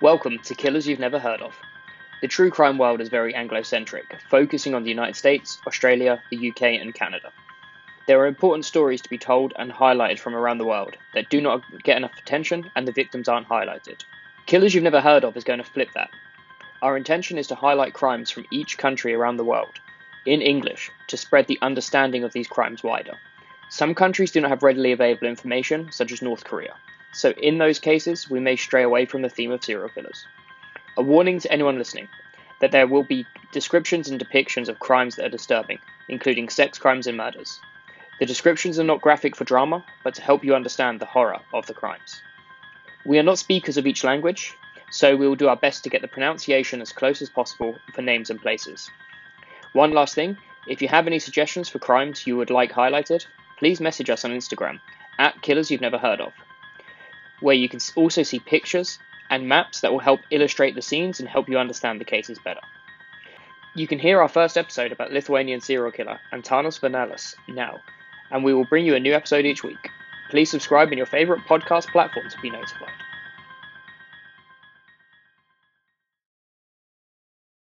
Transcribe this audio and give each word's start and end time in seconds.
Welcome 0.00 0.38
to 0.44 0.54
Killers 0.54 0.86
You've 0.86 1.00
Never 1.00 1.18
Heard 1.18 1.42
of. 1.42 1.56
The 2.20 2.28
true 2.28 2.52
crime 2.52 2.78
world 2.78 3.00
is 3.00 3.08
very 3.08 3.34
Anglo-centric, 3.34 4.20
focusing 4.30 4.72
on 4.72 4.84
the 4.84 4.90
United 4.90 5.16
States, 5.16 5.58
Australia, 5.66 6.22
the 6.30 6.50
UK, 6.50 6.62
and 6.80 6.94
Canada. 6.94 7.32
There 8.06 8.20
are 8.20 8.28
important 8.28 8.64
stories 8.64 9.00
to 9.00 9.10
be 9.10 9.18
told 9.18 9.54
and 9.56 9.72
highlighted 9.72 10.20
from 10.20 10.36
around 10.36 10.58
the 10.58 10.66
world 10.66 10.96
that 11.14 11.30
do 11.30 11.40
not 11.40 11.64
get 11.82 11.96
enough 11.96 12.16
attention 12.16 12.70
and 12.76 12.86
the 12.86 12.92
victims 12.92 13.26
aren't 13.26 13.48
highlighted. 13.48 14.04
Killers 14.46 14.72
You've 14.72 14.84
Never 14.84 15.00
Heard 15.00 15.24
of 15.24 15.36
is 15.36 15.42
going 15.42 15.58
to 15.58 15.64
flip 15.64 15.88
that. 15.96 16.10
Our 16.80 16.96
intention 16.96 17.36
is 17.36 17.48
to 17.48 17.56
highlight 17.56 17.92
crimes 17.92 18.30
from 18.30 18.46
each 18.52 18.78
country 18.78 19.14
around 19.14 19.36
the 19.36 19.44
world, 19.44 19.80
in 20.24 20.42
English, 20.42 20.92
to 21.08 21.16
spread 21.16 21.48
the 21.48 21.58
understanding 21.60 22.22
of 22.22 22.32
these 22.32 22.46
crimes 22.46 22.84
wider. 22.84 23.18
Some 23.68 23.96
countries 23.96 24.30
do 24.30 24.40
not 24.42 24.50
have 24.50 24.62
readily 24.62 24.92
available 24.92 25.26
information, 25.26 25.90
such 25.90 26.12
as 26.12 26.22
North 26.22 26.44
Korea 26.44 26.76
so 27.12 27.30
in 27.30 27.58
those 27.58 27.78
cases, 27.78 28.30
we 28.30 28.40
may 28.40 28.56
stray 28.56 28.82
away 28.82 29.06
from 29.06 29.22
the 29.22 29.28
theme 29.28 29.50
of 29.50 29.64
serial 29.64 29.88
killers. 29.88 30.26
A 30.96 31.02
warning 31.02 31.40
to 31.40 31.52
anyone 31.52 31.78
listening 31.78 32.08
that 32.60 32.72
there 32.72 32.86
will 32.86 33.04
be 33.04 33.26
descriptions 33.52 34.08
and 34.08 34.20
depictions 34.20 34.68
of 34.68 34.78
crimes 34.78 35.16
that 35.16 35.26
are 35.26 35.30
disturbing, 35.30 35.78
including 36.08 36.48
sex 36.48 36.78
crimes 36.78 37.06
and 37.06 37.16
murders. 37.16 37.60
The 38.18 38.26
descriptions 38.26 38.78
are 38.78 38.84
not 38.84 39.00
graphic 39.00 39.36
for 39.36 39.44
drama, 39.44 39.84
but 40.02 40.14
to 40.16 40.22
help 40.22 40.44
you 40.44 40.54
understand 40.54 40.98
the 40.98 41.06
horror 41.06 41.40
of 41.54 41.66
the 41.66 41.74
crimes. 41.74 42.20
We 43.04 43.18
are 43.18 43.22
not 43.22 43.38
speakers 43.38 43.76
of 43.76 43.86
each 43.86 44.02
language, 44.02 44.54
so 44.90 45.14
we 45.14 45.28
will 45.28 45.36
do 45.36 45.48
our 45.48 45.56
best 45.56 45.84
to 45.84 45.90
get 45.90 46.02
the 46.02 46.08
pronunciation 46.08 46.82
as 46.82 46.92
close 46.92 47.22
as 47.22 47.30
possible 47.30 47.76
for 47.94 48.02
names 48.02 48.28
and 48.28 48.42
places. 48.42 48.90
One 49.72 49.92
last 49.92 50.14
thing 50.14 50.36
if 50.66 50.82
you 50.82 50.88
have 50.88 51.06
any 51.06 51.18
suggestions 51.18 51.68
for 51.68 51.78
crimes 51.78 52.26
you 52.26 52.36
would 52.36 52.50
like 52.50 52.72
highlighted, 52.72 53.24
please 53.56 53.80
message 53.80 54.10
us 54.10 54.24
on 54.24 54.32
Instagram 54.32 54.80
at 55.18 55.40
Killers 55.40 55.70
You've 55.70 55.80
Never 55.80 55.98
Heard 55.98 56.20
of 56.20 56.32
where 57.40 57.54
you 57.54 57.68
can 57.68 57.80
also 57.96 58.22
see 58.22 58.40
pictures 58.40 58.98
and 59.30 59.48
maps 59.48 59.80
that 59.80 59.92
will 59.92 59.98
help 59.98 60.20
illustrate 60.30 60.74
the 60.74 60.82
scenes 60.82 61.20
and 61.20 61.28
help 61.28 61.48
you 61.48 61.58
understand 61.58 62.00
the 62.00 62.04
cases 62.04 62.38
better. 62.44 62.60
You 63.74 63.86
can 63.86 63.98
hear 63.98 64.20
our 64.20 64.28
first 64.28 64.56
episode 64.56 64.92
about 64.92 65.12
Lithuanian 65.12 65.60
serial 65.60 65.92
killer 65.92 66.18
Antanas 66.32 66.80
Varnelis 66.80 67.34
now, 67.48 67.80
and 68.30 68.42
we 68.42 68.54
will 68.54 68.64
bring 68.64 68.86
you 68.86 68.94
a 68.94 69.00
new 69.00 69.14
episode 69.14 69.44
each 69.44 69.62
week. 69.62 69.90
Please 70.30 70.50
subscribe 70.50 70.90
in 70.92 70.98
your 70.98 71.06
favorite 71.06 71.40
podcast 71.48 71.86
platform 71.88 72.28
to 72.28 72.40
be 72.40 72.50
notified. 72.50 73.07